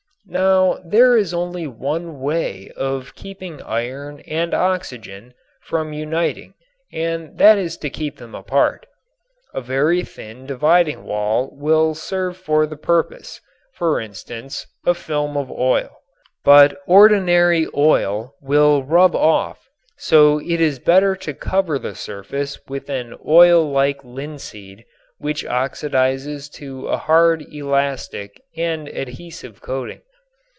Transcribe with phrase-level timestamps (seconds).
[0.27, 6.53] Now there is only one way of keeping iron and oxygen from uniting
[6.93, 8.85] and that is to keep them apart.
[9.53, 13.41] A very thin dividing wall will serve for the purpose,
[13.73, 15.89] for instance, a film of oil.
[16.45, 22.89] But ordinary oil will rub off, so it is better to cover the surface with
[22.89, 24.85] an oil like linseed
[25.17, 29.99] which oxidizes to a hard elastic and adhesive coating.